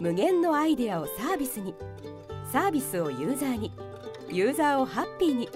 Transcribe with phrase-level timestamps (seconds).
[0.00, 1.74] 無限のアイデアをサービスに。
[2.52, 3.72] サービスをユーザーに。
[4.28, 5.48] ユーザーをハッピーに。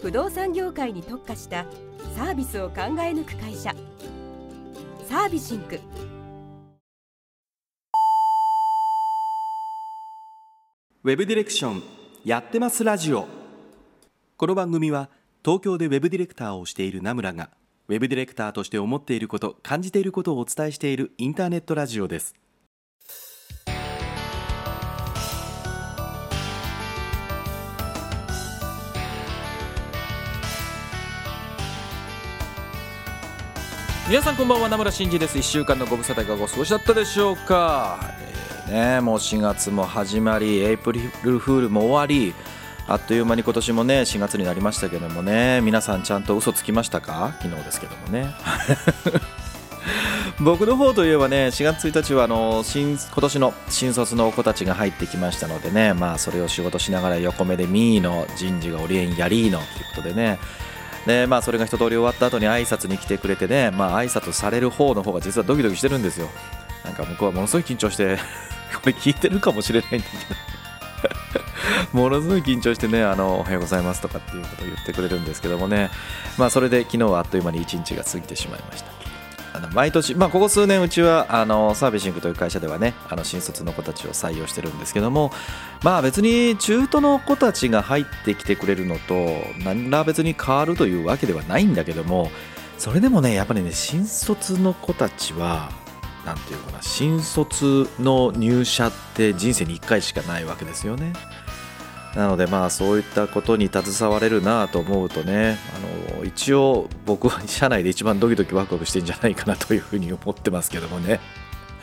[0.00, 1.66] 不動産業界に特化した
[2.14, 3.74] サービスを考え抜く会社。
[5.08, 5.80] サービシンク。
[11.02, 11.82] ウェブディレクション
[12.24, 13.26] やってますラジオ。
[14.36, 15.10] この番組は
[15.44, 17.50] 東京でウェブディレクターをしている名村が
[17.88, 22.34] ウェブディレクターとして思っていること感じていることをお伝えしているインターネットラジオです。
[34.08, 35.36] 皆さんこんばんは名村真司です。
[35.36, 38.00] 1週間のご無沙汰がお過ごしだったでしょうか、
[38.66, 42.34] えーね、もう4月も始まりエイプリルフールも終わり
[42.86, 45.60] あっという間に今年もね4月になりましたけどもね。
[45.60, 47.34] 皆さんちゃんと嘘つきましたか？
[47.42, 48.34] 昨日ですけどもね。
[50.40, 55.92] 僕の方といえばね4月1日はあの新今年の新卒の子たちが入ってきましたのでね。
[55.92, 60.38] まあそれを仕事しながら横目でミーの人事がオリエンやりーのということでね。
[61.08, 66.28] でまあそれが一通り終わった後に挨拶に来てくれてねまあ挨拶される方の方が実はドキドキしてるんですよ。
[66.84, 68.18] なんか向こうはものすごい緊張して
[68.76, 70.38] これ聞いてるかもしれないんだけど。
[71.98, 75.90] ものすごい緊張してねあのおはようございますとかっていうことを言ってくれるんですけどもね。
[76.36, 79.07] まあそれで昨日はあっという間に1日が過ぎてしまいました。
[79.58, 85.32] あの毎年、まあ、ここ数年うちはあのサービシングという会社ではねあの新卒の子たちを採用してるんですけども
[85.82, 89.26] まあ別に中途の子たちが入ってきてくれるのと
[89.64, 92.30] 何ら別に変わるというわけではないんだけども
[92.78, 95.70] それでもねやっぱりね新卒の子たちは
[96.24, 101.12] 何て言うかな新卒の入社って人生に1回しかないわけですよね。
[102.18, 105.56] なのでまあそういったことに携われるなと思うとね
[106.16, 111.20] あの一応僕は 社内で一番ドキドキワクワクしてんじゃないかなというふうに思ってますけどもね。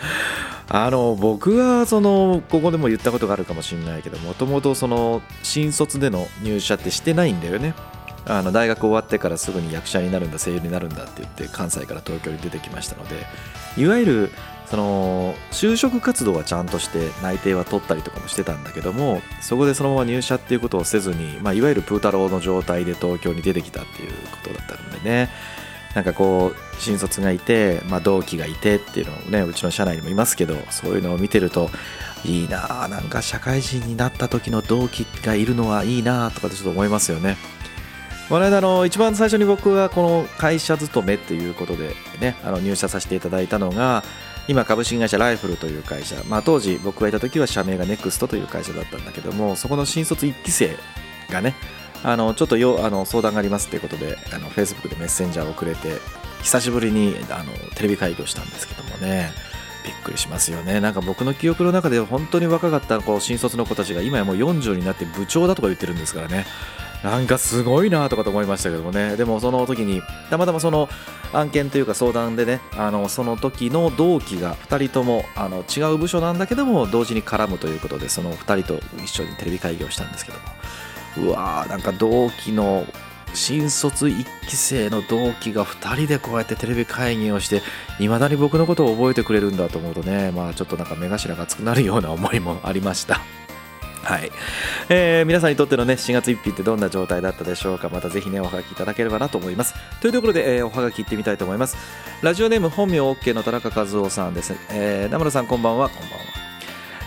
[0.68, 7.74] あの僕はそのここでも言ったことがあるかもしれないけどもともとその新卒での入社ってしてないんだよね。
[8.26, 13.16] あの大学終わってからすぐに役者になるんだ声優になるんだって言って関西から東京に出てきましたので
[13.78, 14.32] いわゆる
[14.70, 25.30] その就職活動はちゃんとして内定は取ったりとかもしてたんだけどもそこでそのまま入社っていうことをせずに、まあ、いわゆるプータローの状態で東京に出てきたっていうことだったんでね
[25.94, 31.70] なんかこう新卒がいて、まあ、同期がいてっていうのをねうちの社内にもいますけどそういうのを見てると
[32.26, 37.38] いいなあなんか社会人になった時の同期がいるのはいいなあとかってちょっと思いますよね。
[38.28, 44.04] この間の一番最初に僕がこの会社勤めっていうことでねあの入社させていただいたのが
[44.48, 50.78] 今株式会社ライフルという会社、まあ、当時僕がいた時は社名がネクストという会社だったんだけどもそこの新卒1期生
[51.32, 51.56] がね
[52.04, 56.00] あのちょっとよあの相談がありますっていうことであの Facebook でメッセンジャーをくれて
[56.44, 59.32] 久しぶりにあのテレビ会議をしたんですけどもね
[59.84, 60.82] びっくりしますよね。
[60.82, 66.46] なんか僕の記憶の中で本当に若かったこう新卒の子たちが今やもう40になって部長だとか言ってるんですからね。
[67.06, 70.02] なんかすごいなとかと思いましたけどもねでもその時に
[70.32, 70.90] たまたまその
[71.34, 80.40] 案件というか相談でねあのその時の同期が2人ともあの違う部署なんだけども同時に絡むということでその2人と一緒にテレビ会議をしたんですけど
[81.28, 82.88] もうわーなんか同期の
[83.36, 87.62] 新卒1期生の同期が2人でこうやってテレビ会議をして
[88.00, 93.45] いまだに僕のことを覚えてくれるんだと思うとねまあちょっとなんか目頭が熱くなるような思いもありました。
[94.06, 94.32] はい、
[94.90, 97.90] えー、皆さんにとってのね4月1日ってどんな状態だったでしょうか？
[97.90, 99.74] またぜひねおはがきいただければなと思います。
[100.00, 101.76] というところで、えー、おはがきいってみたいと思います。
[102.22, 105.90] ラジオネーム本名 OK の田中和夫さんです、えー、名村さんこんばんは。
[105.90, 106.26] こんばんは。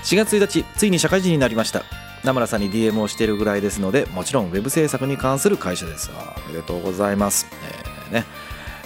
[0.03, 1.85] 4月1日ついに社会人になりました。
[2.25, 6.11] 名村さんに DM をしているぐらいですのでもちろんウェブ制作に関する会社です。
[6.47, 7.47] おめでとうございます、
[8.09, 8.25] えー、ね。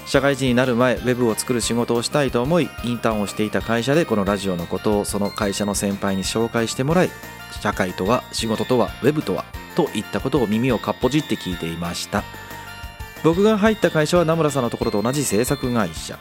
[0.05, 7.11] 社会人になる前ウェブを作る仕事をしたいと思いインターンをしていた会社でこのラジオのことをその会社の先輩に紹介してもらい
[7.53, 12.25] 社会とは仕事とはウェブとはといったことを耳をかっぽじって聞いていました。
[13.25, 16.19] 僕が入った会社は名村さんのところと同じ制作会社。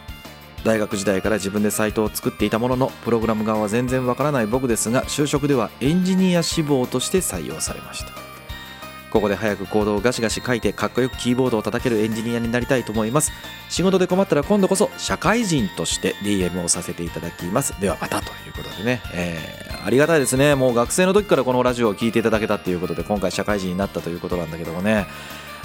[0.63, 8.30] 大学時代から自分でサイトを作っていたもののプログラム側は全然わからない僕ですが就職ではエンジニア志望として採用されました。
[9.11, 13.31] ここで早くコードをガシガシ書いてかっこよくキーボードを叩けるエンジニアになりたいと思います。
[13.69, 17.79] 仕事で困ったら今度こそ社会人として DM をさせていただきます。
[17.81, 20.55] ではまたということでね、えー、ありがたいですね。
[20.55, 25.05] もう学生の時からこのラジオを聴いていただけたっていうことで今回社会人になったということなんだけどもね。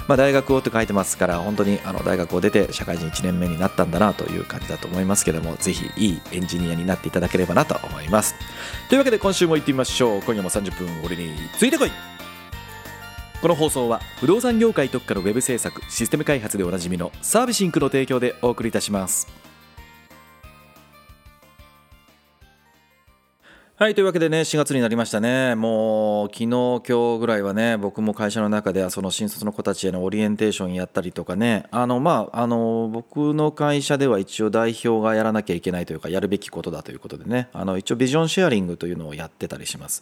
[0.07, 8.35] まあ、大学をって書いてますから本当にあの大学を出て社会人1年目になったんだなという感じだと思いますけどもぜひいいエンジニアになっていただければなと思います。
[8.89, 10.21] というわけで今週も行ってみましょう。
[10.21, 12.16] 今夜も30分俺についてこい。
[13.39, 19.27] この放送は不動産業界特化のウェブ制作システム開発でおなじみのサービシンクの提供でお送りいたします。
[23.75, 25.53] はいというわけでね4月になりましたね。
[25.53, 31.67] もう昨日今日ぐらいはね僕も会社の中ではその新卒の子たちへのオリエンテーションやったりとかね。
[31.69, 37.49] あのまああの僕の会社では一応代表がやらなきゃいけないというかやるべきことだということでね。
[37.53, 40.01] あの一応ビジョンシェアリングというのをやってたりします。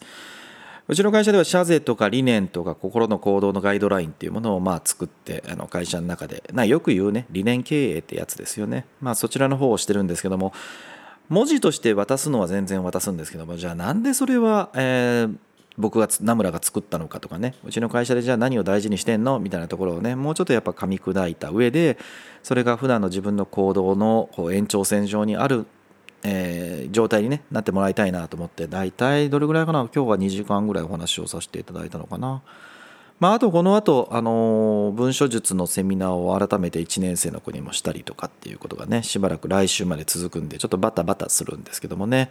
[0.88, 8.86] うちの会社では社税とか理念とか心の行動のガイドラインっていうものをまあ作ってあの会社の中でなよく言うね理念経営ってやつですよね。
[9.00, 10.52] まあそちらの方をしてるんですけども
[11.28, 15.36] 文字として渡すのは全然渡すんですけどもじゃあなんでそれは、えー、
[15.76, 17.56] 僕が名村が作ったのかとかね。
[17.64, 21.98] うちの会社でじゃあ何を大事にしてんのみたいなところをねもうちょっとやっぱ噛み砕いた上で
[22.44, 25.66] それが普段の自分の行動の延長線上にある、
[26.28, 29.88] えー、状態に、ね、なってもらいたいなと思って大体どれぐらいかな？
[29.94, 32.42] 今日は2時間ぐらいお話をさせていただいたのかな。
[33.20, 42.30] まあ、あとこの後、あの文書術のセミナーを改めて1年生の子にもしたりとかっていうことがねしばらく来週まで続くんでちょっとバタバタするんですけどもね。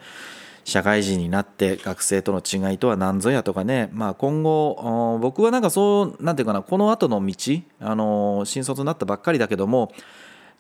[0.68, 7.36] 社会人になって学生との違いとは何ぞやとかね、まあ、今後僕はなんかそうなんていうかなこの後の道、
[7.80, 9.92] あの新卒になったばっかりだけども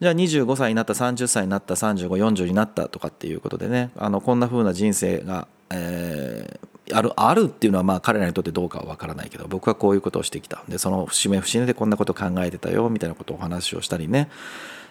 [0.01, 3.91] じゃあ25歳になった30歳になった3540になったとかっていうことでね。
[3.95, 10.63] あのこんな風な人生が、えーあるあるっていうのはまあ彼らにとってどうかは分からないけど僕はこういうことをしてきた。
[10.67, 14.29] でその節目節目でこんなこと考えてたよみたいなことをお話をしたりね。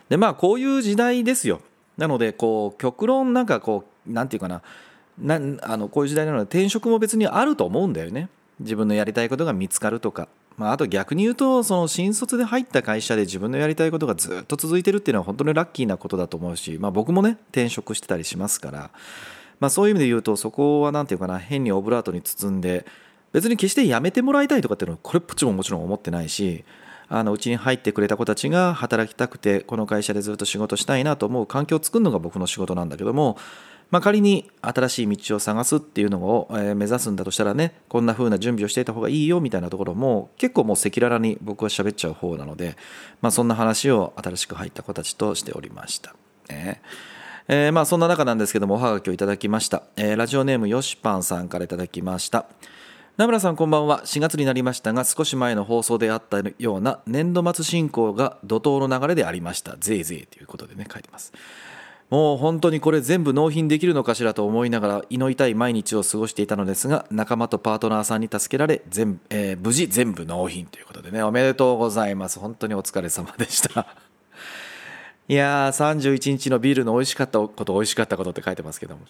[0.09, 1.61] でまあこういう時代ですよ。
[1.97, 4.63] なのでこう極論なんかこうなんていうかな。
[5.17, 8.29] なあのこういう時代なので転職も別にあると思うんだよね。
[8.59, 18.91] 自分のやりたいことが見つかるとか、まあ、あと逆に言うとその新卒で入った会社で自分のやりたいことがずっと続いてるっていうのは本当にラッキーなことだと思うし、まあ、僕もね転職してたりしますから
[19.61, 22.85] まあ、そういう意味で言うとそこは何て言うかな変にオブラートに包んで
[23.33, 26.65] 別に決してやめてもらいたいとかっていうのはこれっぽっちももちろん思ってないし
[27.09, 33.37] あのうちに入ってくれた子たちが働きたくてこの会社でずっと仕事したいなと思う環境を作るのが僕の仕事なんだけども、
[33.91, 42.77] まあ、仮に新しい道を探すっていうのを目指すんだとしたらねこんな風な準備をしていた方がいいよみたいなところも結構もう赤裸々に僕は喋っちゃう方なので、
[43.21, 46.15] まあ、そんな話を新しく入った子たちとしておりました。
[46.49, 46.83] ね
[47.47, 52.47] えー、まあそんな中なんですけどもおはがきをいただきました、えー、ラジオネームよしパンさんからいただきました。
[53.17, 54.03] 名村さんこんばんは。
[54.05, 59.77] 4月になりましたが少し前の放送であったような年度末進行が怒涛の流れでありました。
[59.77, 61.33] ぜいぜいということでね書いてます。
[62.11, 73.87] もう本当にこれ全部納品できるのかしらと思いながら胃の痛い毎日を過ごしていたのですが仲間とパートナーさんに助けられ全、えー、無事全部納品ということでねおめでとうございます本当にお疲れ様でした
[75.27, 79.07] いやー、31日のビールの美味しかったこと、美味しかったことって書いてますけども。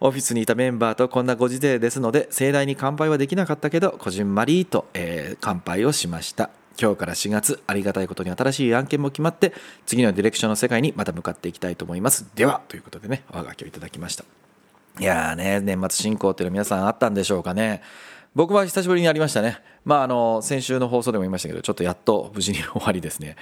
[0.00, 6.50] オフィスにいたメンバーとこんなご時世ですので、盛大に乾杯はできなかったけど、こじんまりと、えー、乾杯をしました。
[6.80, 9.52] 今日から4月、ありがたいことに新しい案件も決まって、
[9.84, 12.26] 次のディレクションの世界にまた向かっていきたいと思います。
[12.34, 14.24] では、ということでね、おはがきをいただきました。
[15.00, 17.82] いやーね、年末進行っていうのは皆さんあったんでしょうかね。
[18.38, 19.58] 僕は久しぶりにやりましたね。
[19.84, 23.34] まあ、あの、先週の放送でも言いましたけど、ちょっとやっと無事に終わりですね。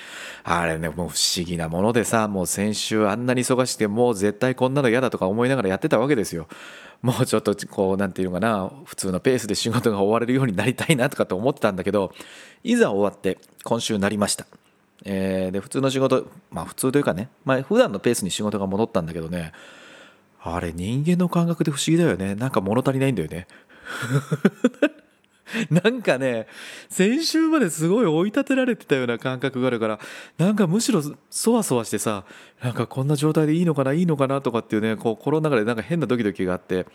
[0.42, 6.48] あれね、もう不思議なものでさ、もう先週あんなに忙しくて、もう絶対こんなの嫌だとか思いながらやってたわけですよ。
[7.02, 12.14] もうちょっと、こう、なんていうのかな、普通のペースで仕事が終われるようになりたいなとかと思ってたんだけど、
[12.64, 14.46] いざ終わって、今週なりました。
[15.04, 19.52] えー、で、普通の仕事、まあ普通というかね、まあ普段のペースに仕事が戻ったんだけどね、
[20.48, 22.36] あれ人間の感覚で不思議だよね。
[22.36, 23.48] なんか物足りないんだよね。
[25.70, 26.46] なんかね、
[26.88, 30.00] 先週まですごい追い立てられてたような感覚があるから、
[30.38, 32.24] なんかむしろそわそわしてさ、
[32.62, 36.86] なんかこんな状態でいいのかな、いいのかなとかっていうね、こう心の中でなんか変なドキドキがあって、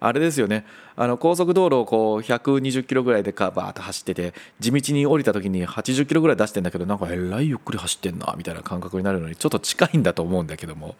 [0.00, 10.96] あれですよね、あの高速道路をこう120キロぐらいでかバーッと走ってて、地道に降りた時に80キロぐらい出してんだけど、なんかえらいゆっくり走ってんな、みたいな感覚になるのに、ちょっと近いんだと思うんだけども。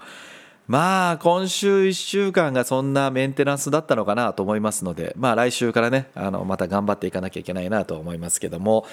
[0.69, 8.87] まあ今週1週間がそんなメンテナンスだったのかなと思いますので、まあ、来週からねあのまた頑張っていかなきゃいけないなと思いますけども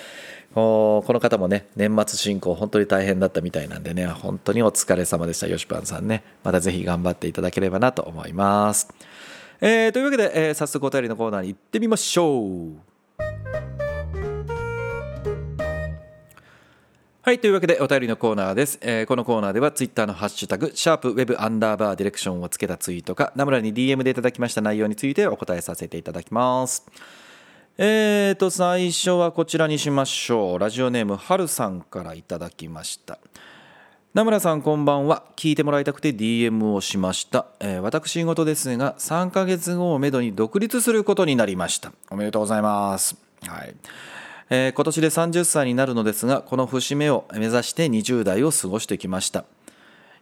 [0.54, 5.48] この方もね年末進行本当に大変だったみたいなんでね本当にお疲れ様でした。
[5.48, 8.88] よしぱんさんねまたぜひ頑張っていただければなと思います、
[9.62, 12.89] えー、というわけで、えー、早速お便りのコーナーに行ってみましょう。
[17.22, 17.40] はい。
[17.40, 18.80] というわけで、お便りのコーナーです。
[18.82, 26.90] えー、このコーナーでは、ツイッターのハッシュタグ、シャープウェブアンダーバーディレクションをつけたツイートか、ナムラに DM でいただきました内容についてお答えさせていただきます。
[27.78, 30.60] えーと、最初はこちらにしましょう。
[30.60, 33.20] ラジオネーム、はるさんからいただきました。
[34.14, 43.76] 名村さんこんばんは聞いてもらいたくて DM をしました、えー、私事ですが3ヶ月後をめどに独立することになりましたおめでとうございますはい
[44.52, 49.46] えー、今年で30歳になるのですがこの節目を目指して20代を過ごしてきました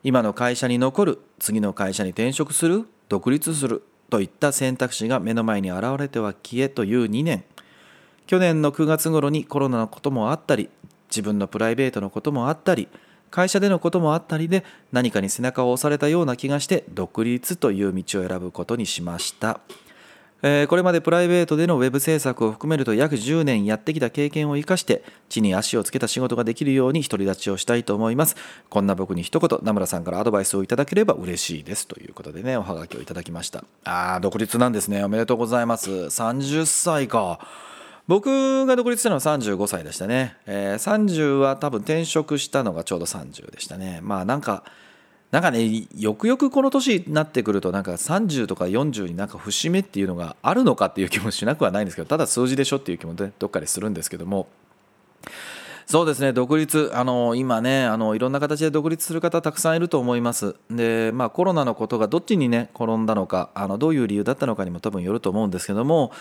[0.04, 7.46] 今の会社に残る次の会社に転職する独立するといった選択肢が目の前に現れては消えという2年
[8.26, 10.70] 去年の9月頃にコロナのこともあったり
[11.10, 12.90] 自分のプライベートのこともあったり
[13.32, 19.60] 会社でのこともあったりで何かに背中を押されたような気がして独立という道を選ぶことにしました。
[20.44, 28.36] えー、これまでプライベートでのウェブ制作を含めると約10年やってきた経験を生かして地に足をつけた仕事ができるように独り立ちをしたいと思います。
[28.70, 31.88] こんな僕に一言名村さんからアドバイスをいただければ嬉しいです。
[31.88, 33.64] ということでねおはがきをいただきました。
[33.84, 35.04] あー独立なんですね。
[35.04, 35.90] おめでとうございます。
[35.90, 37.40] 30歳か。
[38.08, 44.00] 僕が独立したのは35歳でしたね、えー、30は多分転職したのがちょうど30でしたね。
[44.02, 44.64] まあなんか
[45.32, 54.48] なんかねよくよくこの年になってくるとなんか30とか40になんか節目っていうのがあるのかっていう気もしなくはないんですけどただ数字でしょっていう気も、ね、どっかでするんですけども。
[55.86, 60.56] そうですね独立あの今ねあのいろんな形で独立する方たくさんいると思います。
[60.70, 66.12] でまあコロナのことがどっちにね転んだのかあのどういう理由だったのかにも多分よると思うんですけども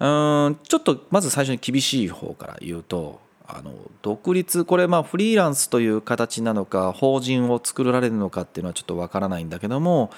[0.00, 3.72] うんちょっとまず最初に厳しい方から言うとあの
[4.02, 10.10] 独立これまあフリーランスという形なのか法人を作られるのかっていうのはちょっとわからないんだけども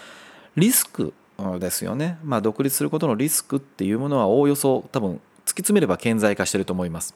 [0.57, 1.13] リスク
[1.61, 5.21] ですよね、まあ、独立することのリスクっていうものはおおよそ多分突き
[5.59, 7.15] 詰めれば顕在化してると思います。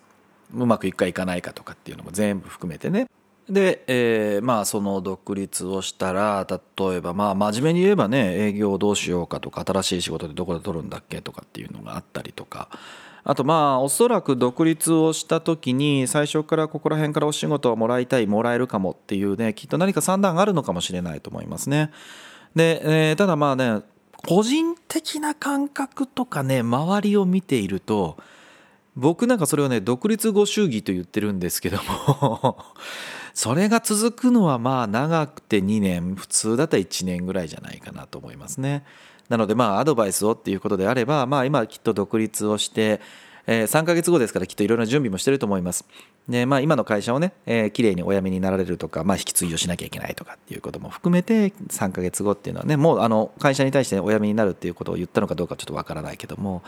[0.55, 3.09] うまくいくかいかないかとかっていうのも全部含めてね。
[3.49, 12.69] で、えー、まあその独立をしたら例えばまあ真面目に言えばね営業をどうしようかとか新しい仕事でどこで取るんだっけとかっていうのがあったりとか。
[13.25, 21.91] あとまあおそらく独立をした時に最初からここら辺からお仕事をもらいたいもらえるかもっていうねきっと何か算段あるのかもしれないと思いますね。
[22.57, 23.83] で、えー、ただまあね
[24.27, 28.17] 個人的な感覚とかね周りを見ていると
[28.97, 32.59] 僕なんかそれをね独立後祝儀と言ってるんですけども
[33.35, 38.85] それが続くのはまあ長くて2年普通だったら1年ぐらいじゃないかなと思いますね。
[39.33, 43.01] なのでまあアドバイスをっていうことであればまあ今きっと独立をして
[43.47, 45.85] えー、3ヶ月後ですからきっといろいろな準備もしてると思います。
[46.29, 56.63] で、まあ今の会社をね、えー、綺麗にお辞めになられるとか、まあ引き継ぎをしなきゃいけないとかっていうことも含めて3ヶ月後っていうのはね、もうあの会社に対してお辞めになるっていうことを言ったのかどうかちょっとわからないけども、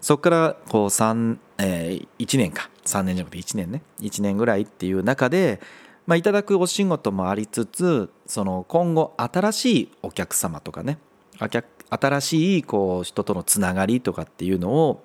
[0.00, 5.60] そこからこう3、えー、1年か、3年じゃなくて1年ね、1年ぐらいっていう中で、
[6.06, 10.96] まあ、いただくお仕事もありつつ、その今後新しいお客様とかね、
[11.90, 15.02] 新しいこう人とのつながりとかっていうのを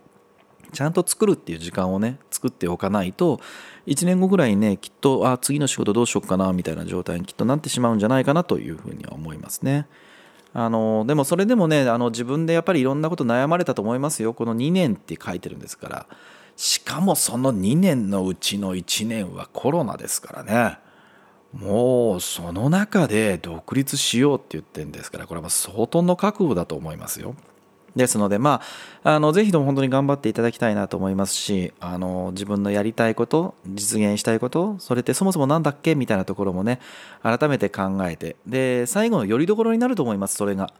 [0.72, 3.40] ちゃんと作るっていう時間をね作っておかないと
[3.88, 9.88] 1年後ぐらいねきっとあ次の仕事どうしようかなみたいな状態にきっとなってしまうんじゃないかなというふうには思いますね。
[10.56, 14.34] あのでもそれでもねあの自分でやっぱりいろんなこと悩まれたと思いますよ。
[14.34, 16.08] この2年って書いてるんですから。
[16.56, 20.78] しかもその2年のうちの1年はコロナですからね。
[21.54, 27.36] もうその中で独立しようって言ってるんですからこれは相当の覚悟だと思いますよ。
[27.96, 28.60] ですので、ま
[29.04, 35.94] あ、あのぜひとも本当に頑張っていただきたいなと思いますしあの自分のやりたいこと実現したいことそれってそもそも何だっけ？
[35.94, 36.80] みたいなところもね
[37.22, 40.74] 改めて考えてで最後のよりどころになると思いますそれが。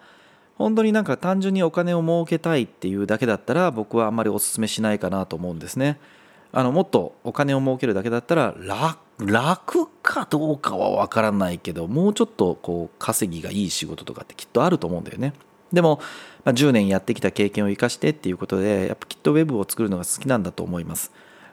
[0.56, 6.00] 本当になんか単純にお金を儲けたいっていうだけだったら僕はあんまりお勧めしないかなと思うんですね。
[6.56, 8.56] あのもっとお金を儲けるだけだったら
[9.20, 15.34] 楽かどうかは分からないけどもうちょっとこう稼ぎがいい仕事とかってきっとあると思うんだよね。
[15.74, 16.00] でも、
[16.46, 21.12] まあ、10年やってきた経験を生かしてっていうことでやっぱきっとウェブを作るのが好きなんだと思います。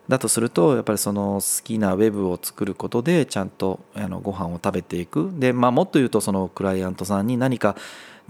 [0.09, 5.30] だとするとやっぱりその好きなウェブを作ることでちゃんとあのご飯を食べていく。
[5.38, 7.76] で、まあ、もっと言うとそのクライアントさんに何か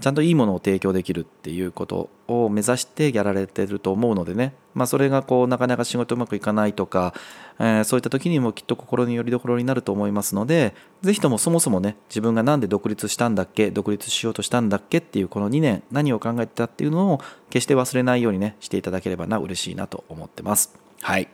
[0.01, 7.13] ちゃんといいものを提供できるっていうことを目指してやられてると思うのでね、まあ、それがこうなかなか仕事うまくいかないとか、
[7.59, 20.75] えー、そういった時にもきっと心によりどころになると思いますのでぜひともそもそもね自分が何で独立したんだっけ独立しようとしたんだっけっていうこの2年何を考えてたっていうのを決して忘れないようにねしていただければな嬉しいなと思ってます。
[21.01, 21.27] はい。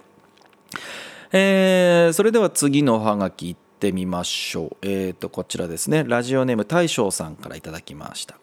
[1.32, 4.78] えー、それでは次のおはがきいってみましょう。
[4.82, 6.04] えっ、ー、とこちらですね。
[6.06, 8.36] ラジオネーム大将さんからいただきました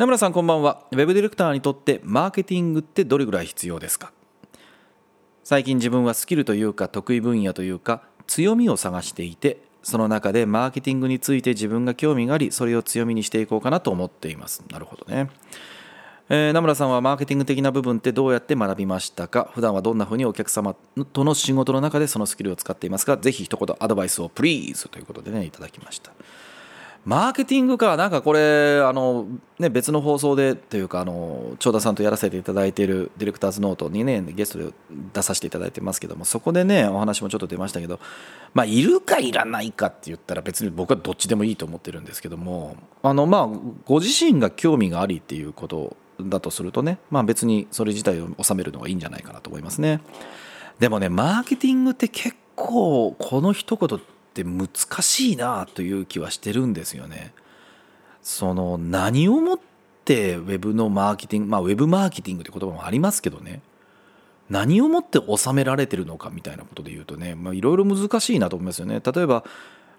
[0.00, 0.86] 名村さんこんばんは。
[0.92, 4.12] ウェブディレクターにとってマーケティングってどれぐらい必要ですか？
[5.44, 14.64] 最近自分はスキルというか得意分野というか強みを探していてその中でマーケティングについて自分が興味がありそれを強みにしていこうかなと思っています。
[14.70, 15.28] なるほどね。
[16.30, 19.50] えー、名村さんはマーケティング的な部分ってどうやって学びましたか？
[19.54, 20.74] 普段はどんなふうにお客様
[21.12, 23.18] との仕事の中でそのスキルを使っていますか？
[23.18, 26.10] ぜひ一言アドバイスをプリーズということでねいただきました。
[27.04, 29.26] マーケティングか、なんかこれ、あの
[29.58, 34.72] ね、別の放送でというかあの、長田さんとやらせていただいているディレクターズノートにね、ゲストで
[35.14, 38.00] 出させていただいてますけども、そこでね、お話もちょっと出ましたけど、
[38.52, 43.48] まあ、いるかいらないかって言ったら、別に僕はどっちでもいいと思ってるんですけども、あのまあ、
[43.86, 50.00] ご自身が興味がありっていうことだとするとね、まあ、別にそれ自体を収めるのがいいんじゃないかなと思いますね。
[50.78, 54.68] でもねマーケティングって結構この一言って難
[55.02, 57.34] しいなという気はしてるんですよね。
[58.22, 59.58] その何をもっ
[60.04, 63.60] てウェブのマーケティングまあウェブマーケティングって言葉もありますけどね。
[64.48, 69.00] 何をもって収められてるのかみたいなことで言うとねいろいろ難しいなと思いますよね。
[69.00, 69.44] 例えば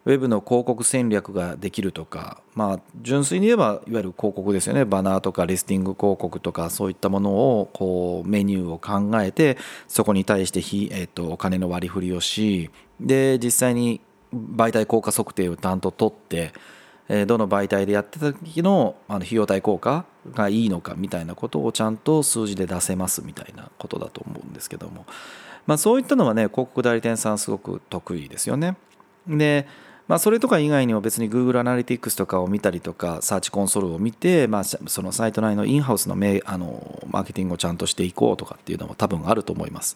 [0.03, 4.83] ウェブの広告戦略ができるとか、まあ、純粋に言えばいわゆる広告ですよね。
[4.83, 9.57] バナーとかリスティング広告とかそういったものをこうメニューを考えて
[9.88, 14.01] そこに対して、えー、とお金の割り振りをしで実際に
[14.33, 16.53] 媒体効果測定をちゃんと取って
[17.09, 25.05] えどの媒体でやってた時のあの費用対効果がいいのかみたいなことをちゃんと数字で出せますみたいなことだと思うんですけども、
[25.67, 28.77] まあ、そういったのはね広告代理店さんすごく得意ですよね。
[29.27, 29.67] で
[30.07, 39.95] まあ、それとか以外にも別に Google アナリティクスとかを見たりとかサーチコンソールを見て、まあ、そのサイト内のインハウスのあのマーケティングをちゃんとしていこうとかっていうのも多分あると思います。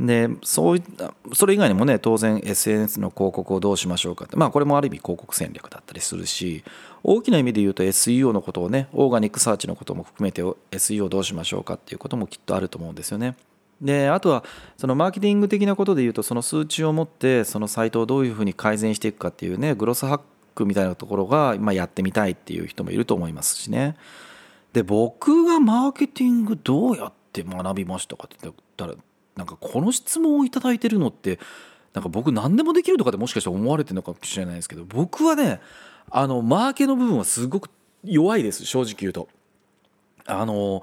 [0.00, 6.62] でそういったそれ以外にもね当然 SNS の広告をどうしましょうかってまあこれもある意味広告戦略だったりするし
[7.02, 13.36] 大きな意味で言うと SEO のことをねオーガニックサーチのことも含めて SEO どうしましょうかっていうこともきっとあると思うんですよね。
[13.80, 14.44] であとは
[14.76, 20.20] そのマーケティング的なことで言うとその数値を持ってそのサイトをどういうふうに改善していくかっていうねグロスハッ
[20.54, 23.96] クみたいなところが、まあ、やってみたいっていう人もいると思いますしね
[24.72, 28.94] で僕がマーケティングどうやって学びましたかって言ったら
[29.38, 31.38] なんかこの質問を頂いてるのって
[31.94, 35.60] なんか僕何でもできるとかでもしかして思われてるのかもしれないですけど僕はね
[36.10, 37.70] あのマーケの部分はすごく
[38.04, 39.28] 弱いです正直言うと。
[40.26, 40.82] あの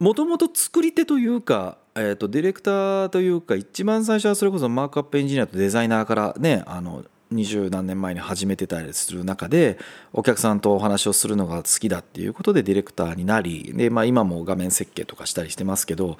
[0.00, 9.78] もともと作り手というかえーと、ディレクターというか一番最初はそれこそマークアップエンジニアとデザイナーからねあの二十何年前に始めてたりする中で
[10.12, 16.18] お客さんとお話をするのが好きだっていうことでディレクターになりで、まあ、今も画面設計とかしたりしてますけど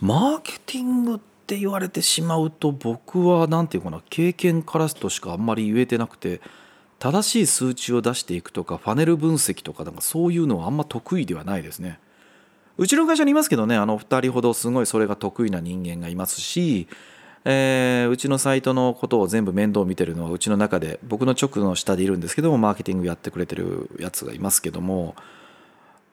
[0.00, 6.40] マーケティングって言われてしまうと僕は何て言うかな経験からすとしかあんまり言えてなくて
[6.98, 11.98] 正しい数値を出していくとかファネル分析とかなんかそういうのはあんま得意ではないですね。
[12.78, 16.88] うちの会社にいますけどねあの2人ほどすごいそれが得意な人間がいますし、
[17.44, 25.14] えー、うちのサイトのことを全部面倒見てるのはうちの中で僕の直の下でいるんですけどもマーケティングやってくれてるやつがいますけども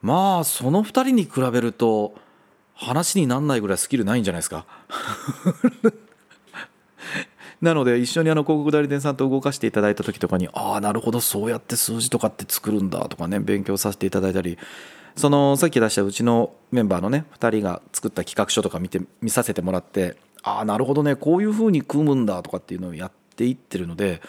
[0.01, 2.15] まあその2人に比べると
[2.77, 4.65] 話になんないぐらいスキルないんじゃないですか？
[7.61, 14.59] なので一緒にあの広告代理店さんと動かしていただいた時とかにああなるほどそうやって数字とかって作るんだとかね勉強させていただいたり
[15.15, 24.21] そのさっき出したうちのメンバーのね2人が作った企画書とか見て見させてもらってああなるほどねこういうふうに組むんだとかっていうのをやっていってるので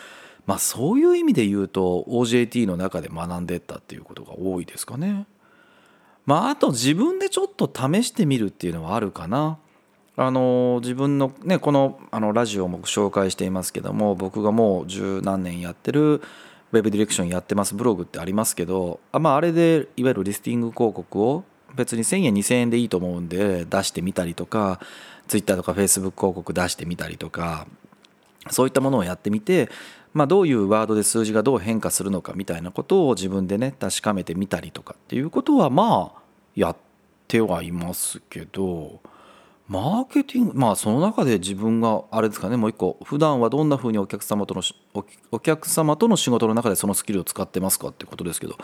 [0.47, 5.27] まあそういう意味で言うと OJT の中で学んでったっていうことが多いですかね。
[6.29, 9.57] まああと自分でちょっと試してみるっていうのはあるかな。
[10.15, 21.45] あの自分のねこのあのラジオも紹介していますけども僕がもう十何年やってるウェブディレクションやってますブログってありますけどあ,、まあ、あれでいわゆるリスティング広告を
[21.77, 24.81] 別に1000円2000円でいいと思うんで出してみたりとか
[25.29, 27.67] Twitter とか Facebook 広告出してみたりとか
[28.51, 29.69] そういったものをやってみて、
[30.19, 36.21] まあ、どういうワードで数字がどう変化するのかみたいなことを自分でね確かめてみたりとかっていうことはまあ
[36.55, 36.77] やっ
[37.27, 39.01] てはいますけど。
[39.71, 44.63] マーケティングまあその中で自分があれですかねもう一個普段はどんなふうにお客様との
[45.31, 48.57] お客様との仕事の中でそのスキルを使ってますかってことですけど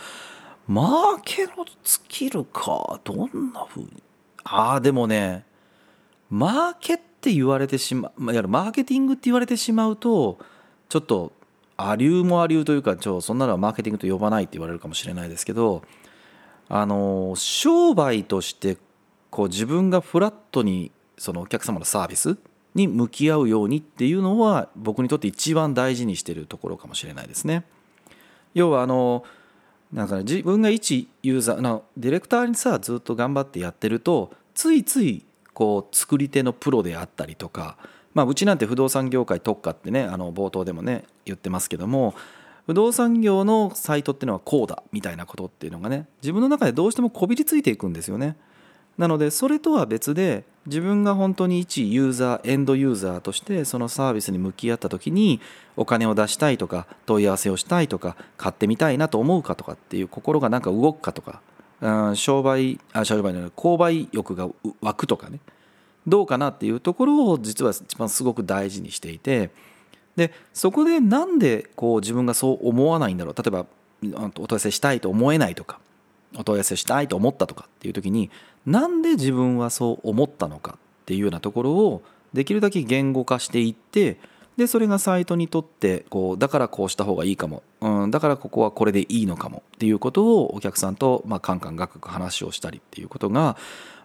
[0.66, 4.02] マーケのスキルかどんなふうに？
[4.44, 5.44] ああでもね
[6.30, 10.38] マーケって言われてしまういやマーケティングって言われてしまうと
[10.88, 11.32] ちょっと
[11.76, 15.82] ありゅうもありゅうというかちょそんなのはマーケティングと呼ばないって言われるかもしれないですけど
[16.68, 18.78] あの商売として
[19.30, 22.36] こう自分がフラットにそのお客様のサービス
[22.74, 27.64] に向き合うようにっていうのは僕にとって一番大事にしてるところかもしれないですね。
[28.54, 29.24] 要はあの
[29.92, 37.76] なんか、ね、自分が一ユーザーのディレクターにさずっと頑張ってやってるとついついこう作り手のプロであったりとか、
[38.14, 42.14] まあ、うちなんて不動産業界特化ってねあの冒頭でもね言ってますけども
[42.66, 48.36] 不動産業のサイトっていうのはこうだみたいなことっていうのがね自分の中でどうしてもこびりついていくんですよね。
[48.96, 55.40] なのでそれとは別で自分が本当に一ユーザーエンドユーザーとしてそのサービスに向き合った時に
[55.76, 61.40] お金を出したいとか問い合わせをしたいとか買ってみたいなと思うかとかっていう心がなんか動くかとか、
[61.80, 64.48] うん、商売あ商売の購買欲が
[64.80, 65.40] 湧くとかね
[66.06, 69.50] どうかなっていうところを実は一番すごく大事にしていて
[70.16, 73.34] でそこでなんでこう自分がそう思わないんだろう。
[73.36, 73.66] 例えば
[74.16, 75.78] お問い合わせしたいと思えないとか
[76.36, 78.30] お問い合わせしたいと思ったとかっていう時に
[78.66, 84.18] なんで自分はそう思ったのかっていうようなところをできるだけ言語化していって
[84.56, 93.56] でそれがサイトにとってこうだからこうした方がいいかも、うん、だからここはこれでいいのかもっていうことをお客さんとまあカンカンガクガク話をしたりっていうことが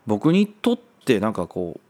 [0.07, 1.88] 僕にとってなんかこう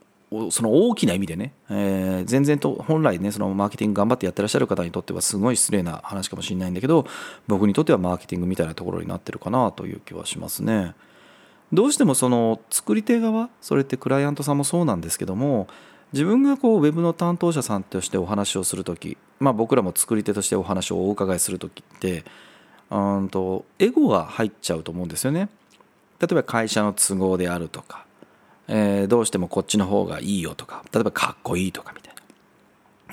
[0.52, 7.08] その大きな意味でね、えー、全然と本来ねそのマーケティング頑張ってやってらっしゃる方にとってはすごい失礼な話かもしれないんだけど
[7.48, 10.94] 僕にとってはマーケティングみたいなところになってるかなという気はしますね。
[11.74, 15.68] どうしてもその作り手側それってクライアントさんもそうなんですけども
[16.14, 22.24] 自分がこうウェブの担当者さんとしてお話をする時、まあ、僕らも作り手としてお話をお伺いする時って
[22.90, 25.50] うんとエゴが入っちゃうと思うんですよね。
[26.20, 28.06] 例えば会社の都合であるとか、
[28.70, 32.22] えー、どうしてもこっちの方がいいよとか例えばかっこいいとかみたいな。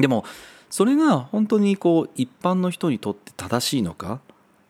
[0.00, 0.24] でも
[0.70, 4.20] それが本当にこう一般の人にとって正しいのか、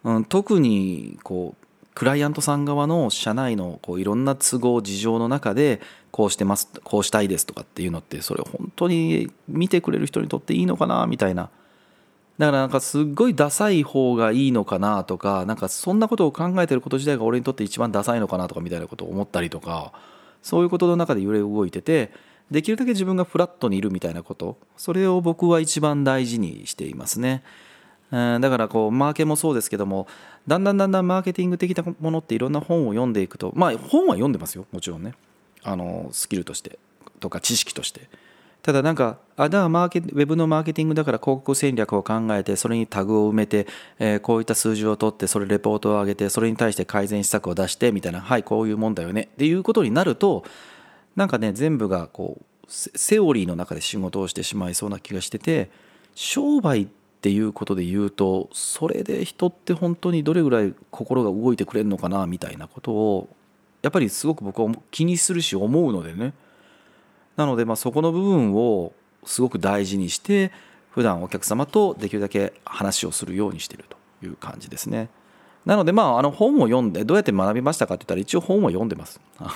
[0.04, 5.80] うん、特にこうクライアントさん側の社内のこういろんな都合事情の中で
[6.12, 11.48] こうしてますこうしたいですとかっていうのってそれ本当に見てくれる人にとっていいのかなみたいな
[12.38, 19.92] だからなんかすっごいダサい方がいいのかなとかなんかそんなことを考えてること自体が俺にとって一番ダサいのかなとかみたいなことを思ったりとか
[20.46, 22.12] そういうことの中で揺れ動いてて
[22.52, 27.42] できるだけ自分がフラットにいるみたいなことそれを僕は一番大事にしていますね。
[28.12, 30.06] だからこうマーケもそうですけども
[30.46, 34.66] だんだんだんだんマーケティング的なものっていろんな本を読んでいくとまあ本は読んでますよ。
[34.70, 35.14] もちろんね。
[35.64, 36.78] あのスキルとして。
[37.18, 38.08] とか知識として。
[38.66, 43.68] ただなんかあだからマーケウェブのマーケティングだから広告戦略を考えてそれにタグを埋めて、
[44.00, 49.28] えー、こういった数字を取ってそれレポートを上げてそれに対して改善施策を出してみたいなはいこういうもんだよね。
[49.34, 50.42] っていうことになると
[51.14, 55.70] なんかね全部がこうセオリーの中で仕事をしてしまいそうな気がしてて
[56.16, 56.86] 商売っ
[57.20, 63.28] ていうことで言うとそれで人って本当にどれぐらい心が動いてくれるのかなみたいなことを
[63.82, 66.34] やっぱりすごく僕は気にするし思うのでね。
[67.36, 68.92] なのでまあそこの部分を
[69.24, 70.52] すごく大事にして
[70.90, 75.08] 普段お客様とできるだけ話をするようにしているという感じですね。
[75.66, 79.20] なのでまああの本を読んでどうやって学びましたかって言ったら一応本を読んでます。
[79.38, 79.50] あの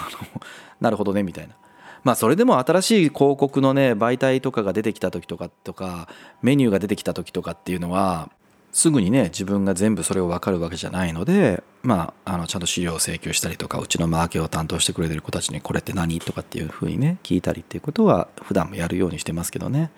[0.80, 1.54] なるほどねみたいな。
[2.02, 6.08] まあそれでも新しい広告のね媒体とかが出てきた時とかとか
[6.42, 8.30] メニューが出てきた時とかっていうのは
[8.72, 19.90] すぐにね自分が全部それを分かるわけじゃないのでまああのちゃんと資料を請求したりとかうちのマーケを担当してくれてる子たちにこれって何とかっていうふうにね聞いたりっていうことは普段もやるようにしてますけどね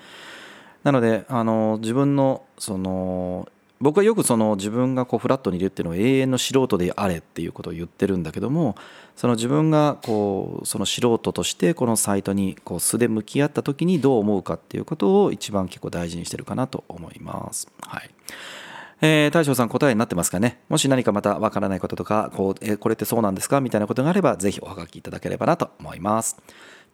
[0.84, 3.48] なのであの自分のその
[3.80, 8.76] 僕はよくその自分がこうフラットにいるっていうのを永遠の素人であれっていうことを言ってるんだけども
[9.16, 17.68] その自分がこうその素人としてこのサイトにこう素で向き合った時にどう思うかっていうことを一番結構大事にしてるかなと思います。
[17.80, 18.10] はい
[19.04, 20.60] えー、大将さん答えになってますかね？
[20.68, 23.60] もし何かまたわからないこととかこう、えー、これってそうなんですか？
[23.60, 26.40] みたいなことがあればぜひおはがきいただければなと思います。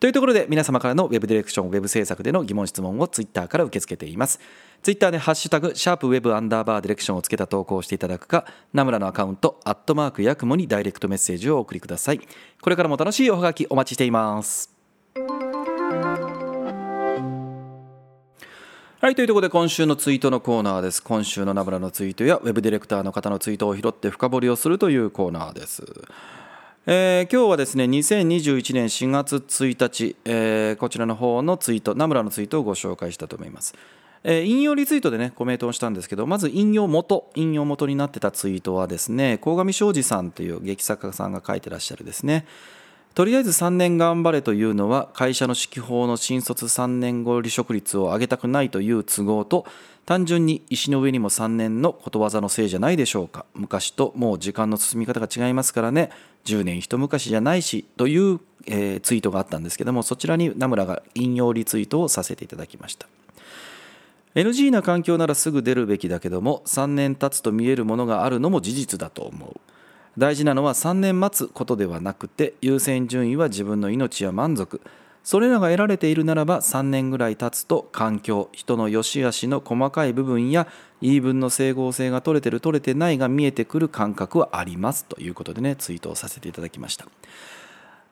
[0.00, 4.40] というところで皆様からの Web ディレクション、Web 制作での疑問質問を Twitter から受け付けています。
[4.80, 12.20] ツイッターでハッシュタグ、シャープウェブアンダーバーディレクションをつけた投稿をしていただくか、ナムラのアカウント、アットマークヤクモにダイレクトメッセージをお送りください。
[12.62, 14.72] これからも楽しいおはがきお待ちしています。
[19.00, 21.00] はい、というところで今週のツイートのコーナーです。
[21.00, 25.84] 今週のナムラのツイートやウェブディレクターの方のツイートを拾って深掘りをするというコーナーです。
[26.84, 33.76] えー、今日はですね2021年4月1日、えー、こちらの方のツイート、ナムラのツイートをご紹介したと思います。
[34.24, 42.46] えー、引用リツイートでねコメントをしたんですけどまず引用元引用元になってたツイートはですね鴻上庄司さんという劇作家さんが書いてらっしゃるですね
[43.18, 49.66] とりあえず3年頑張れというのは会社の指揮法の新卒3年後離職率を上げたくないという都合と
[50.06, 53.44] 単純に石の上にも3年のことわざのせいじゃないでしょうか。
[53.54, 56.10] 昔ともう時間の進み方が違いますからね。
[56.44, 63.08] 10年一昔じゃないしという、えー、ツイートがあったんですけどもそちらに名村が引用リツイートをさせていただきました。
[64.36, 69.60] NG な環境ならすぐ出るべきだけども3年経つと見えるものがあるのも事実だと思う。
[70.18, 74.80] 大事なのは3年待つことではなくて優先順位は自分の命や満足
[75.22, 80.66] それらが得られているならば3年ぐらい経つと環境人の良し悪しの細かい部分や
[81.00, 87.06] 言い分の整合性が取れてる取れてないが見えてくる感覚はありますということでねツイートをさせていただきました。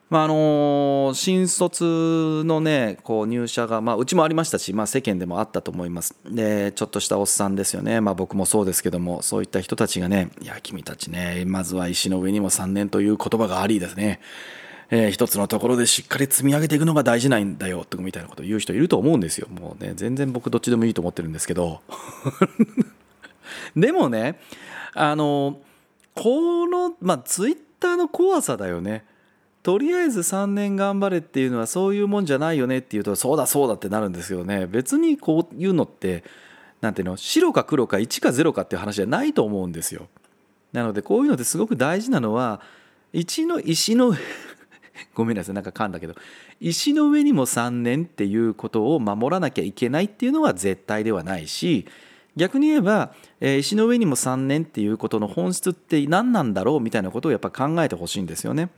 [0.09, 6.15] まああの新卒のねこう入社が、まあ、うちもありましたし、まあ、世間でもあったと思います。
[6.25, 14.21] でちょっとしたおっさんですよね、まあ、僕もそうですけどもそういった人たちがねいや君たちねまずは石の上にも3年という言葉がありですね。
[14.89, 19.49] えー、一つのところでしっかり積み上げていくのが大事なんだよとみたいなことを言う人いると思うんですよ。
[19.49, 21.81] もうね全然僕どっちでもいいと思ってるんですけど。
[23.75, 24.39] でもね
[24.95, 25.59] あの
[26.15, 29.05] この、まあ、ツイッターの怖さだよね。
[29.67, 36.23] とりあえず3年頑張れっていうのはそういうもんじゃないよねっていうとそうだそうだってなるんですよね別にこういうのって
[36.81, 40.07] 何ていうの白か黒か1か0かっていう話じゃないと思うんですよ
[40.73, 42.61] なのでこういうのってすごく大事なのは
[43.13, 44.15] 1の石の
[45.17, 46.15] ごめんなさいなんか噛んだけど
[46.61, 51.87] 石の上にも3年っていうことを守らなきゃいけないっていうのは絶対ではないし
[52.37, 58.69] 逆に言えば、え、石の上にも3年っていうことの本質って何なんだろうみたいなことをやっぱ考えてほしいんですよね。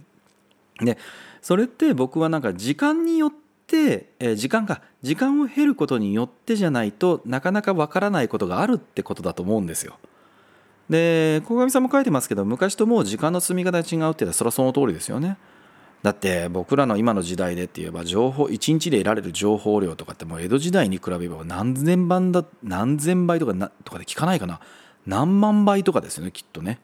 [0.80, 0.98] で
[1.42, 3.32] それって僕はなんか時間によっ
[3.66, 9.98] て、えー、時間が時間を経ることによってじゃないとなかなかわからないことがあるってことだと思うんですよ。
[10.88, 15.36] で小上さんも書いてますけど昔ともう時間の積み方が違うっていうのはそれはその通りですよね。
[16.02, 24.60] だって僕らの今の時代でって言えば情報1日で得られる情報量とかってもう江戸時代に比べれば何千倍だ何千倍とかなとかで聞かないかな
[25.06, 26.78] 何万倍とかですよねきっとね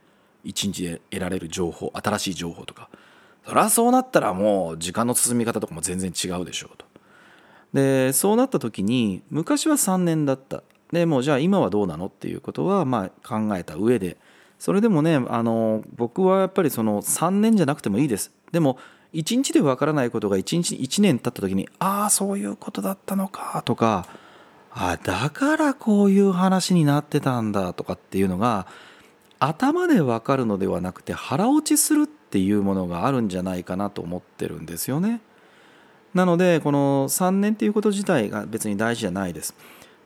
[0.44, 2.88] 1日で得られる情報新しい情報とか
[3.46, 6.86] そりゃそうなったらもう時間の進み方とかも全然違うでしょうと。
[7.72, 10.62] でそうなった時に昔は3年だった。
[10.92, 14.16] でもじゃあ今はどうなのっていうことはまあ考えた上で。
[14.58, 18.32] それでもねあの僕はやっぱりその3年じゃなくてもいいです。
[18.52, 18.78] でも
[19.12, 24.06] 1日でわからないことが1日1年経った時にああそういうことだったのかとか
[24.72, 28.66] あだからこういう話になってたんだとかっていうのが
[29.48, 35.20] 頭でわかるのではなくて腹落ちするっていうものがあるんじゃないかなと思ってるんですよね。
[36.14, 39.54] なのでこの3年っていうこと自体が別に大事じゃないです。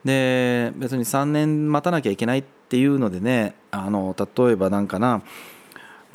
[0.04, 5.22] で別に3年待たなきゃいけないっていうのでねあの例えばなんかな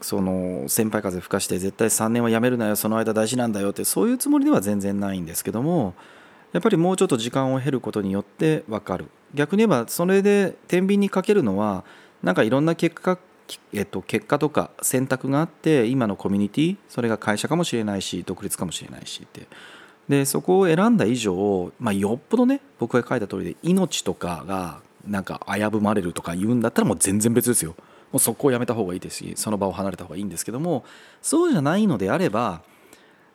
[0.01, 5.93] その先輩風吹かして絶対3年はやめるなよその間大事なんだよってそういうつもりでは全然ないんですけども
[6.51, 11.83] やっぱりもうちょっと時間を経ることによって分かる逆に言えばそれで天秤にかけるのは
[12.23, 13.19] なんかいろんな結果
[13.73, 19.47] えっと、結果とか選択があって今のコミュニティそれが会社かもしれないし独立かもしれないしって
[20.07, 27.75] でそこを選んだ以上、まあ、よっぽどね僕が書いた通りで命とかがなんか危ぶまれるとか言うんだったらもう全然別ですよ。
[28.11, 30.85] もうそこをやめた方がいいですしその場を離れた方がいいんですけども
[31.21, 32.61] そうじゃないのであれば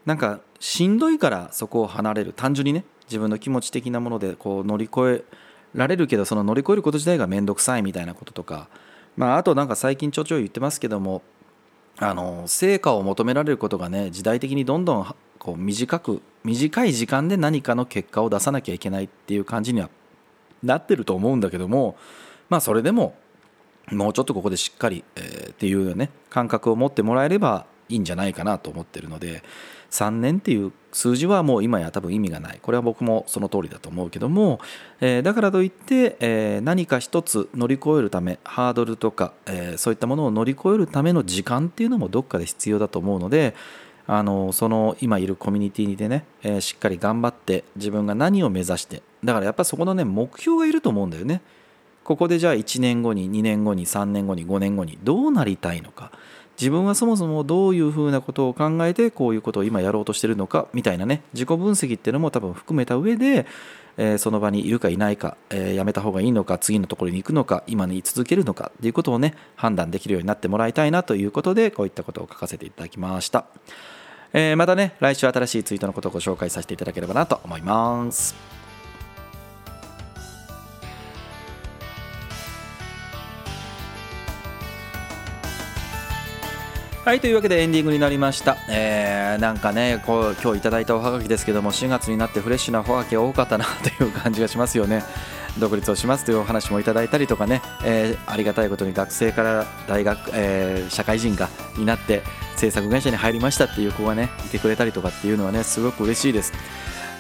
[0.06, 5.36] なんかしんどいからそこを離れる単純にね自分の気持ち的なものでこう乗り越え
[5.74, 8.68] られるけどその乗り越えること自体が面倒くさいみたいなこととか、
[9.16, 11.22] まあ、あとなんか最近ちょちょい言ってますけども
[11.98, 19.90] あの成果を求められることがね時代的にどんどんこう短く短い時間で何かの結果を出さなきゃいけないっていう感じには
[20.62, 21.96] なってると思うんだけども
[22.48, 23.16] まあそれでも
[23.90, 29.42] もうちょっとここでしっかり、えー、っていうね感覚を持ってもらえればいいんじゃないかなと思ってるので
[29.90, 34.60] 3年っていう数字はもう今や多分意味がないこれは僕もその通りだと思うけども、
[35.00, 43.54] えー、だからといって、えー、何か一つ乗り越えるためハードルとか、えー、そういったものを乗り越えるための時間っていうのもどっかで必要だと思うので
[44.06, 51.42] あのその今いるコミュニティでね、えしっかり頑張って自分が何を目指してだからやっぱそこのね目標がいると思うんだよね。
[52.04, 56.10] ここでじゃあ1年後に2年後に3年後に5年後にどうなりたいのか
[56.58, 63.46] 自分はそもそもどういうふうなことを考えてこういうことを今やろうとしてるのかみたいなね自己分析っていうのも多分含めた上で、
[63.96, 73.46] えー、その場にいるかいないか、えー、やめた方がいいのか次のところに行くのか今に居続けるのかっていうことをね判断できるようになってもらいたいなということでこういったことを書かせていただきました、
[74.32, 78.57] えー、またね来週新しいツイートのことをご紹介させていただければなと思います。
[87.08, 95.02] はいというわけでエンディングになりました、えー、なんかねこう今日いただいたおはがきですけども4月になってフレッシュなおはがきが多かったなという感じがしますよね。
[95.58, 102.22] 独立をしますというお話もいただいたりとかね、えー、ありがたいことに学生から大学、えー、社会人がになって
[102.56, 106.52] 制作会社に入りましたっていう子がねいてくれたりとかっていうのはねすごく嬉しいです。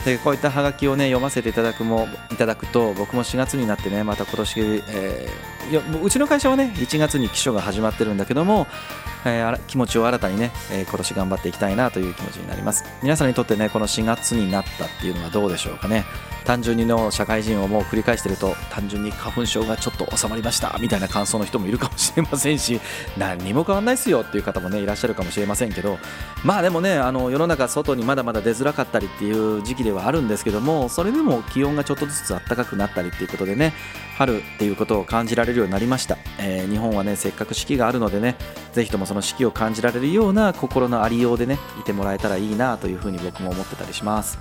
[0.04, 8.66] でこういったハガキをね読ませていただくもいただくと僕も4月になってねまた今年、えー、うちの会社はね1月に起書が始まってるんだけども
[9.24, 12.84] えー、気持ちを新たにね、えー、今年頑張っていきたいなという気持ちになります。
[13.02, 16.04] 皆さんにとってねこの4月になったっていうのはどうでしょうかね。
[16.44, 22.80] 単純にの社会人をもう繰り返してると単純に花粉症がちょっと収まりましたみたいな感想の人もいるかもしれませんし
[23.18, 25.98] 何にも変わんないっすよっていう方もねいらっしゃるかもしれませんけど
[26.44, 33.72] まあでもねあの世の中外にまだまだ出づらかったりっていう時期でではあるんですけどもそれでも気温がちょっとずつ暖かくなったりっていうことでね
[34.16, 38.36] 春っていうことを感じられるようになりました、えー、日本はねせっかく四季があるのでね
[38.72, 44.38] ぜひともその四季を感じられるような心のありようでねいてもらえたらいいなというふうに僕も思ってたりします。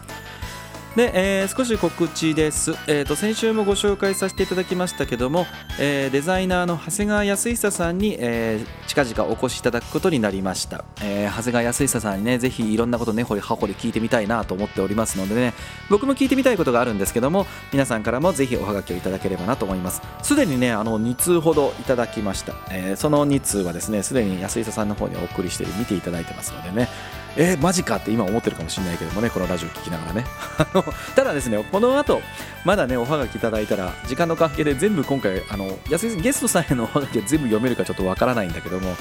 [0.98, 5.46] で、えー少し告知です、えー、と先週もご紹介させていただきましたけども、
[5.80, 15.54] えーデザイナーの長谷川康久さんに、えー近々お越しいただくことになりました、えー長谷川康久さんにねぜひいろんなことね掘り葉掘り聞いてみたいなと思っておりますのでね
[15.92, 20.02] 僕も聞いてみたいことがあるんですけども皆さんからもぜひおはがきをいただければなと思います。
[20.24, 26.90] すでにねあの2通ほどいただきました、えーその2通はですねすでに安久さんの方にお送りして見ていただいてますのでね
[27.38, 30.26] えーマジかって今思ってるかもしれないけどもねこのラジオ聞きながらね。
[31.16, 32.22] ただですねこの後
[32.66, 38.96] まだねおはがきいただいたら時間の関係で全部今回あの安井さんゲストさんへのおはがきは全部読めるかちょっとわからないんだけども、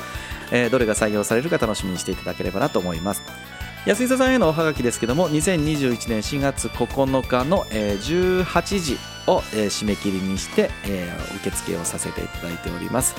[0.50, 3.22] えーどれが採用されるか楽しみにしていただければなと思います。
[3.86, 13.14] 安井さんへのおはがきですけども2021年4月9日の、えー18時を、えー締め切りにして、えー受付をさせていただいております。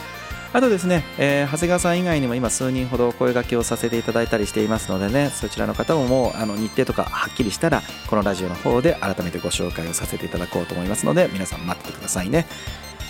[0.53, 12.45] あとですね、えー長谷川さん以外にも今数人ほどお声掛けをさせていただいたりしていますのでねそちらの方ももうあの日程とかはっきりしたらこのラジオの方で改めてご紹介をさせていただこうと思いますので皆さん待っててくださいね。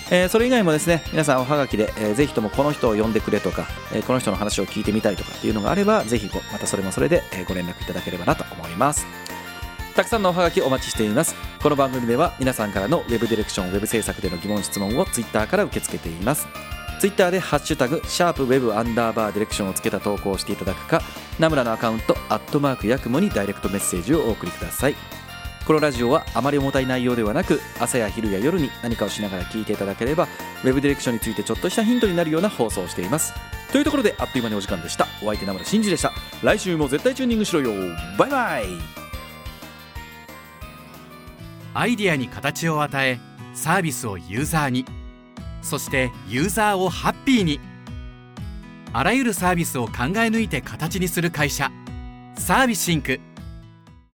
[0.09, 9.05] えーそれ以外もですね皆さんおはがきで、えーぜひともこの人を呼んでくれとか、えーこの人の話を聞いてみたいとかっていうのがあればぜひまたそれもそれで、えーご連絡いただければなと思います。
[9.95, 11.35] たくさんのおはがきお待ちしています。
[11.61, 16.47] この番組では皆さんからのウェブディレクションウェブ制作での疑問質問をツイッターから受け付けています。
[16.99, 21.01] ツイッターで「ハッシュタグシャープウェブアンダーバーディレクション」をつけた投稿をしていただくか
[21.39, 24.95] ナムラのアカウント「アットマークヤクモ」にダイレクトメッセージをお送りください。
[25.65, 30.29] このラジオはあまり重たい内容ではなく朝や昼や夜に何かをしながら聞いていただければ
[30.63, 33.33] ウェブディレクションについてちょっとしたヒントになるような放送をしています。
[33.73, 35.09] というところであっという間にお時間でした。
[35.21, 36.13] お相手ナムラ真司でした。
[36.41, 37.73] 来週も絶対チューニングしろよ。
[38.17, 38.65] バイバイ。
[41.73, 43.19] アイディアに形を与え
[43.53, 44.85] サービスをユーザーに。
[45.61, 47.59] そしてユーザーをハッピーに。
[48.93, 51.69] あらゆるサービスを考え抜いて形にする会社
[52.37, 53.19] サービスシンク。